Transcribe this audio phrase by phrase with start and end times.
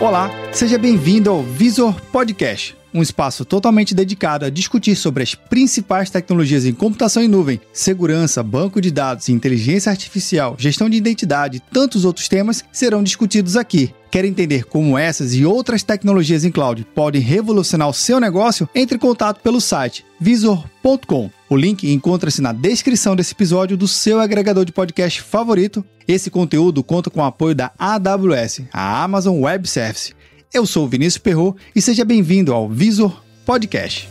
[0.00, 6.10] Olá, seja bem-vindo ao Visor Podcast, um espaço totalmente dedicado a discutir sobre as principais
[6.10, 11.60] tecnologias em computação em nuvem, segurança, banco de dados, inteligência artificial, gestão de identidade e
[11.72, 13.92] tantos outros temas serão discutidos aqui.
[14.10, 18.68] Quer entender como essas e outras tecnologias em cloud podem revolucionar o seu negócio?
[18.74, 21.30] Entre em contato pelo site visor.com.
[21.48, 25.84] O link encontra-se na descrição desse episódio do seu agregador de podcast favorito.
[26.06, 30.14] Esse conteúdo conta com o apoio da AWS, a Amazon Web Service.
[30.52, 34.08] Eu sou o Vinícius Perro e seja bem-vindo ao Visor Podcast.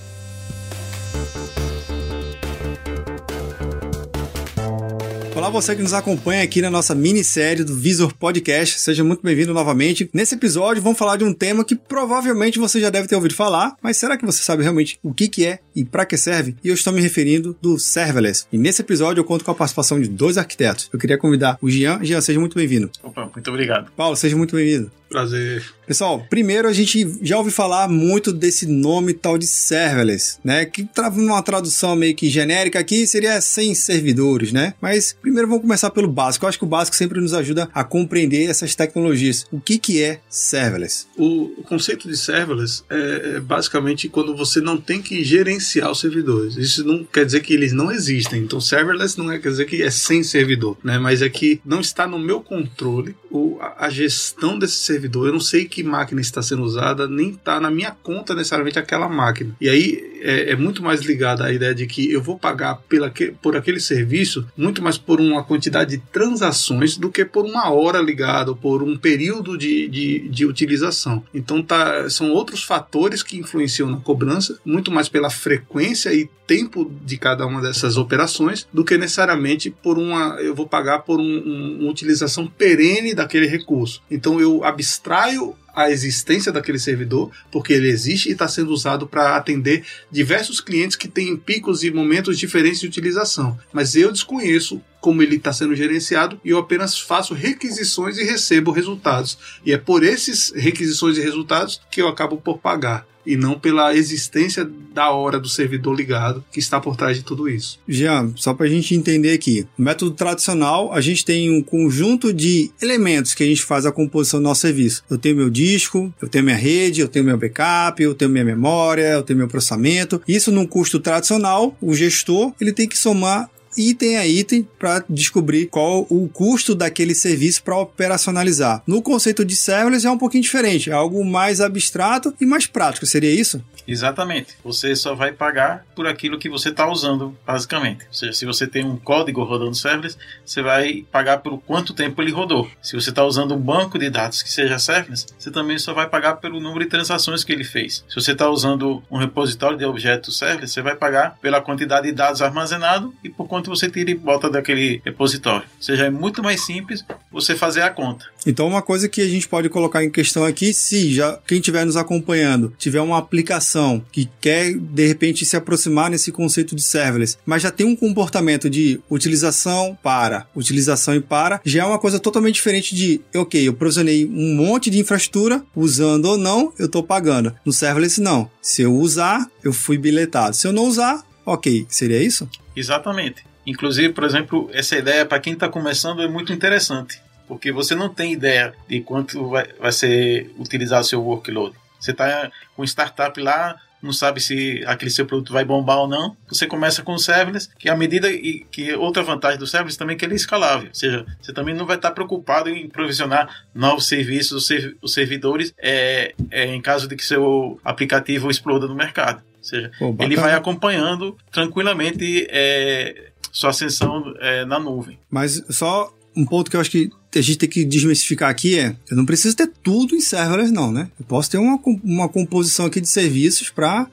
[5.35, 8.79] Olá, você que nos acompanha aqui na nossa minissérie do Visor Podcast.
[8.79, 10.09] Seja muito bem-vindo novamente.
[10.13, 13.75] Nesse episódio, vamos falar de um tema que provavelmente você já deve ter ouvido falar,
[13.81, 16.55] mas será que você sabe realmente o que, que é e para que serve?
[16.63, 18.45] E eu estou me referindo do serverless.
[18.51, 20.89] E nesse episódio eu conto com a participação de dois arquitetos.
[20.93, 21.99] Eu queria convidar o Jean.
[22.03, 22.91] Jean, seja muito bem-vindo.
[23.01, 23.91] Opa, muito obrigado.
[23.95, 24.91] Paulo, seja muito bem-vindo.
[25.09, 25.63] Prazer.
[25.87, 30.65] Pessoal, primeiro a gente já ouviu falar muito desse nome tal de serverless, né?
[30.65, 34.73] Que trava uma tradução meio que genérica aqui seria sem servidores, né?
[34.81, 36.43] Mas primeiro vamos começar pelo básico.
[36.43, 39.45] Eu acho que o básico sempre nos ajuda a compreender essas tecnologias.
[39.49, 41.07] O que, que é serverless?
[41.17, 46.01] O, o conceito de serverless é, é basicamente quando você não tem que gerenciar os
[46.01, 46.57] servidores.
[46.57, 48.41] Isso não quer dizer que eles não existem.
[48.41, 50.99] Então, serverless não é, quer dizer que é sem servidor, né?
[50.99, 55.39] Mas é que não está no meu controle o, a, gestão desse servidor eu não
[55.39, 59.55] sei que máquina está sendo usada, nem está na minha conta necessariamente aquela máquina.
[59.59, 63.11] E aí é, é, muito mais ligada à ideia de que eu vou pagar pela,
[63.41, 67.99] por aquele serviço muito mais por uma quantidade de transações do que por uma hora
[67.99, 71.23] ligada ou por um período de, de, de utilização.
[71.33, 76.89] Então tá, são outros fatores que influenciam na cobrança, muito mais pela frequência e tempo
[77.03, 81.23] de cada uma dessas operações do que necessariamente por uma eu vou pagar por um,
[81.23, 84.01] um, uma utilização perene daquele recurso.
[84.09, 89.35] Então eu abstraio a existência daquele servidor, porque ele existe e está sendo usado para
[89.37, 93.55] atender diversos clientes que têm picos e momentos diferentes de utilização.
[93.71, 98.71] Mas eu desconheço como ele está sendo gerenciado e eu apenas faço requisições e recebo
[98.71, 99.37] resultados.
[99.63, 103.93] E é por esses requisições e resultados que eu acabo por pagar e não pela
[103.93, 107.77] existência da hora do servidor ligado que está por trás de tudo isso.
[107.85, 112.71] Jean, só para a gente entender aqui, método tradicional a gente tem um conjunto de
[112.81, 115.03] elementos que a gente faz a composição do nosso serviço.
[115.09, 118.45] Eu tenho meu disco, eu tenho minha rede, eu tenho meu backup, eu tenho minha
[118.45, 120.21] memória, eu tenho meu processamento.
[120.27, 125.67] Isso num custo tradicional, o gestor ele tem que somar item a item para descobrir
[125.67, 128.83] qual o custo daquele serviço para operacionalizar.
[128.85, 133.05] No conceito de serverless é um pouquinho diferente, é algo mais abstrato e mais prático,
[133.05, 133.63] seria isso?
[133.87, 134.55] Exatamente.
[134.63, 138.05] Você só vai pagar por aquilo que você está usando, basicamente.
[138.07, 142.21] Ou seja, se você tem um código rodando serverless, você vai pagar por quanto tempo
[142.21, 142.69] ele rodou.
[142.81, 146.09] Se você está usando um banco de dados que seja serverless, você também só vai
[146.09, 148.03] pagar pelo número de transações que ele fez.
[148.09, 152.13] Se você está usando um repositório de objetos serverless, você vai pagar pela quantidade de
[152.13, 155.67] dados armazenados e por quanto você tira e bota daquele repositório.
[155.77, 158.25] Ou seja, é muito mais simples você fazer a conta.
[158.45, 161.85] Então, uma coisa que a gente pode colocar em questão aqui, se já quem estiver
[161.85, 167.37] nos acompanhando tiver uma aplicação que quer de repente se aproximar nesse conceito de serverless,
[167.45, 172.19] mas já tem um comportamento de utilização para, utilização e para, já é uma coisa
[172.19, 177.03] totalmente diferente de, ok, eu provisionei um monte de infraestrutura, usando ou não, eu estou
[177.03, 177.53] pagando.
[177.65, 178.49] No serverless não.
[178.61, 180.55] Se eu usar, eu fui biletado.
[180.55, 182.49] Se eu não usar, ok, seria isso?
[182.75, 183.43] Exatamente.
[183.67, 188.07] Inclusive, por exemplo, essa ideia para quem está começando é muito interessante, porque você não
[188.07, 191.75] tem ideia de quanto vai, vai ser utilizado o seu workload.
[191.99, 196.37] Você está com startup lá, não sabe se aquele seu produto vai bombar ou não.
[196.47, 198.29] Você começa com o serverless, que à medida
[198.71, 200.87] que outra vantagem do serverless também é que ele é escalável.
[200.87, 204.69] Ou seja, você também não vai estar preocupado em provisionar novos serviços,
[205.01, 209.43] os servidores, é, é, em caso de que seu aplicativo exploda no mercado.
[209.67, 215.19] Ou seja, Pô, ele vai acompanhando tranquilamente é, sua ascensão é, na nuvem.
[215.29, 218.95] Mas só um ponto que eu acho que a gente tem que desmistificar aqui é,
[219.09, 221.09] eu não preciso ter tudo em serverless não, né?
[221.19, 224.07] Eu posso ter uma, uma composição aqui de serviços para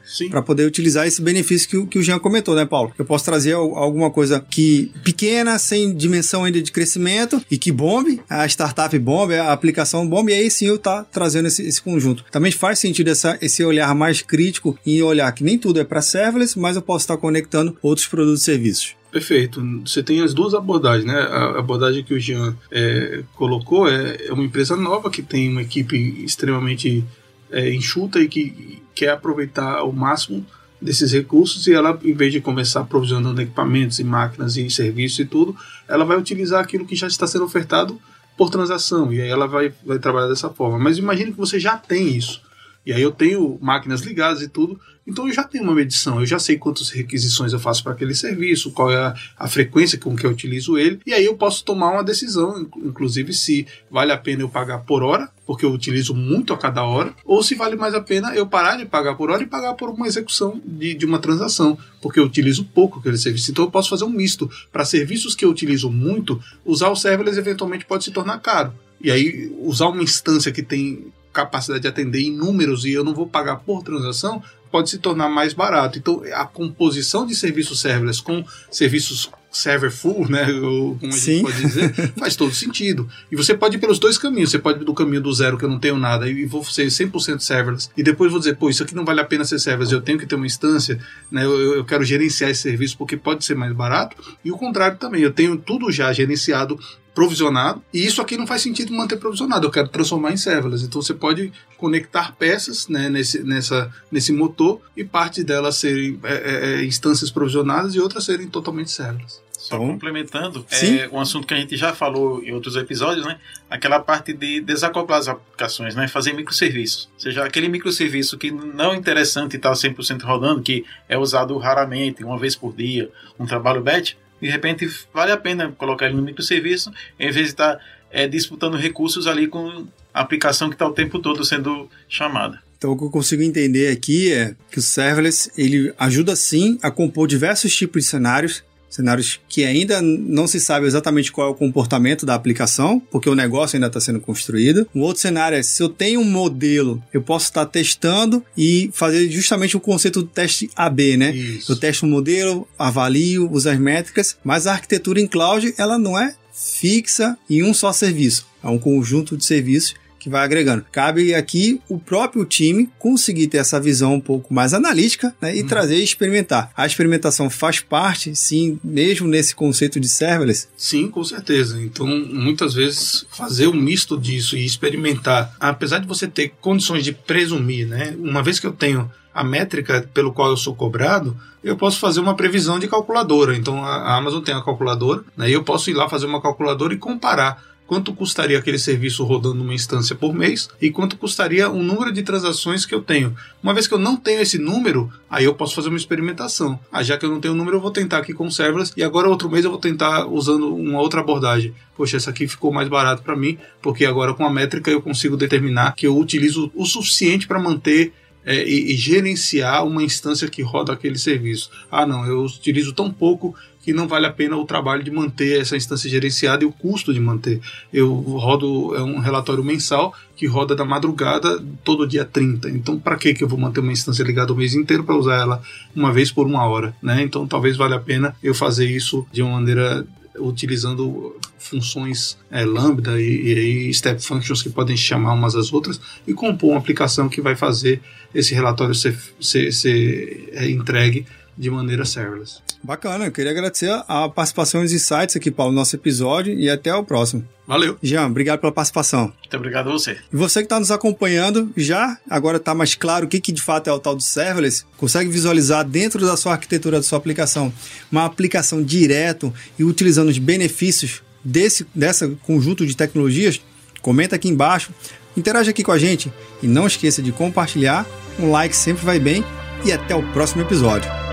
[0.44, 2.92] poder utilizar esse benefício que, que o Jean comentou, né, Paulo?
[2.98, 8.20] Eu posso trazer alguma coisa que pequena, sem dimensão ainda de crescimento e que bombe,
[8.28, 12.24] a startup bombe, a aplicação bombe, e aí sim eu tá trazendo esse, esse conjunto.
[12.30, 16.02] Também faz sentido essa, esse olhar mais crítico em olhar que nem tudo é para
[16.02, 18.96] serverless, mas eu posso estar conectando outros produtos e serviços.
[19.14, 19.62] Perfeito.
[19.87, 21.16] Você tem as duas abordagens, né?
[21.16, 25.62] A abordagem que o Jean é, colocou é, é, uma empresa nova que tem uma
[25.62, 27.05] equipe extremamente
[27.49, 30.44] é, enxuta e que quer aproveitar o máximo
[30.82, 35.25] desses recursos e ela, em vez de começar provisionando equipamentos e máquinas e serviços e
[35.25, 35.56] tudo,
[35.87, 37.96] ela vai utilizar aquilo que já está sendo ofertado
[38.37, 40.76] por transação, e aí ela vai, vai trabalhar dessa forma.
[40.76, 42.43] Mas imagine que você já tem isso.
[42.86, 46.26] E aí eu tenho máquinas ligadas e tudo, então eu já tenho uma medição, eu
[46.26, 50.16] já sei quantas requisições eu faço para aquele serviço, qual é a, a, frequência com
[50.16, 54.16] que eu utilizo ele, e aí eu posso tomar uma decisão, inclusive se vale a
[54.16, 57.76] pena eu pagar por hora, porque eu utilizo muito a cada hora, ou se vale
[57.76, 60.94] mais a pena eu parar de pagar por hora e pagar por uma execução de,
[60.94, 63.50] de uma transação, porque eu utilizo pouco aquele serviço.
[63.50, 64.50] Então eu posso fazer um misto.
[64.72, 68.72] Para serviços que eu utilizo muito, usar o serverless eventualmente pode se tornar caro.
[69.00, 73.12] E aí, usar uma instância que tem capacidade de atender em números e eu não
[73.12, 75.98] vou pagar por transação, pode se tornar mais barato.
[75.98, 81.32] Então, a composição de serviços serverless com serviços server full, né, ou como a Sim.
[81.34, 83.08] gente pode dizer, faz todo sentido.
[83.31, 84.50] E você pode ir pelos dois caminhos.
[84.50, 86.86] Você pode ir do caminho do zero, que eu não tenho nada, e vou ser
[86.86, 89.94] 100% serverless, e depois vou dizer, pô, isso aqui não vale a pena ser serverless,
[89.94, 90.98] eu tenho que ter uma instância,
[91.31, 94.16] né, eu, eu quero gerenciar esse serviço porque pode ser mais barato.
[94.44, 96.78] E o contrário também, eu tenho tudo já gerenciado
[97.14, 100.84] provisionado, e isso aqui não faz sentido manter provisionado, eu quero transformar em serverless.
[100.84, 106.34] Então você pode conectar peças né, nesse, nessa, nesse motor e parte delas serem é,
[106.34, 109.44] é, é instâncias provisionadas e outras serem totalmente serverless.
[109.64, 113.38] Só então, complementando, é um assunto que a gente já falou em outros episódios, né?
[113.70, 116.06] Aquela parte de desacoplar as aplicações, né?
[116.06, 117.08] Fazer microserviços.
[117.14, 122.22] Ou seja, aquele microserviço que não é interessante estar 100% rodando, que é usado raramente,
[122.22, 126.23] uma vez por dia, um trabalho batch, de repente vale a pena colocar ele no
[126.23, 127.81] microserviço, em vez de estar
[128.11, 132.62] é, disputando recursos ali com a aplicação que está o tempo todo sendo chamada.
[132.76, 136.91] Então o que eu consigo entender aqui é que o serverless ele ajuda sim a
[136.91, 138.62] compor diversos tipos de cenários
[138.94, 143.35] cenários que ainda não se sabe exatamente qual é o comportamento da aplicação, porque o
[143.35, 144.87] negócio ainda está sendo construído.
[144.94, 149.29] Um outro cenário é se eu tenho um modelo, eu posso estar testando e fazer
[149.31, 151.35] justamente o conceito do teste AB, né?
[151.35, 151.73] Isso.
[151.73, 156.19] Eu testo um modelo, avalio, uso as métricas, mas a arquitetura em cloud ela não
[156.19, 158.46] é fixa em um só serviço.
[158.62, 160.86] É um conjunto de serviços que vai agregando.
[160.90, 165.60] Cabe aqui o próprio time conseguir ter essa visão um pouco mais analítica né, e
[165.60, 165.68] uhum.
[165.68, 166.72] trazer e experimentar.
[166.74, 170.66] A experimentação faz parte, sim, mesmo nesse conceito de serverless?
[170.78, 171.78] Sim, com certeza.
[171.82, 177.12] Então, muitas vezes, fazer um misto disso e experimentar, apesar de você ter condições de
[177.12, 178.16] presumir, né?
[178.18, 182.20] Uma vez que eu tenho a métrica pelo qual eu sou cobrado, eu posso fazer
[182.20, 183.54] uma previsão de calculadora.
[183.54, 186.94] Então a Amazon tem a calculadora, né, e eu posso ir lá fazer uma calculadora
[186.94, 191.82] e comparar quanto custaria aquele serviço rodando uma instância por mês e quanto custaria o
[191.82, 193.34] número de transações que eu tenho.
[193.62, 196.78] Uma vez que eu não tenho esse número, aí eu posso fazer uma experimentação.
[196.90, 199.02] Ah, já que eu não tenho o número, eu vou tentar aqui com serverless e
[199.02, 201.75] agora outro mês eu vou tentar usando uma outra abordagem.
[201.96, 205.36] Poxa, essa aqui ficou mais barato para mim, porque agora com a métrica eu consigo
[205.36, 208.12] determinar que eu utilizo o suficiente para manter
[208.44, 211.70] é, e, e, gerenciar uma instância que roda aquele serviço.
[211.91, 213.55] Ah, não, eu utilizo tão pouco
[213.85, 217.12] que não vale a pena o trabalho de manter essa instância gerenciada e o custo
[217.12, 217.61] de manter.
[217.93, 222.70] Eu rodo é um relatório mensal que roda da madrugada todo dia 30.
[222.70, 225.62] Então, para que eu vou manter uma instância ligada o mês inteiro para usar ela
[225.94, 227.23] uma vez por uma hora, né?
[227.23, 230.06] Então, talvez valha a pena eu fazer isso de uma maneira
[230.38, 236.34] utilizando funções é, lambda e, e, step functions que podem chamar umas às outras e
[236.34, 238.00] compor uma aplicação que vai fazer
[238.34, 242.60] esse relatório ser, ser, ser é, entregue de maneira serverless.
[242.82, 246.69] Bacana, eu queria agradecer a participação e os insights aqui para o nosso episódio e
[246.69, 247.48] até o próximo.
[247.67, 247.96] Valeu.
[248.02, 249.32] Jean, obrigado pela participação.
[249.40, 250.19] Muito obrigado a você.
[250.31, 253.62] E você que está nos acompanhando, já agora está mais claro o que, que de
[253.62, 257.72] fato é o tal do serverless, consegue visualizar dentro da sua arquitetura, da sua aplicação,
[258.12, 263.60] uma aplicação direto e utilizando os benefícios desse dessa conjunto de tecnologias?
[264.01, 264.93] Comenta aqui embaixo,
[265.36, 266.32] interage aqui com a gente
[266.63, 268.06] e não esqueça de compartilhar.
[268.39, 269.44] Um like sempre vai bem
[269.84, 271.23] e até o próximo episódio.